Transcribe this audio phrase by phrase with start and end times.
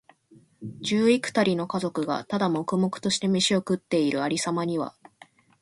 [0.81, 4.95] 十幾人の家族が、ただ黙々としてめしを食っている有様には、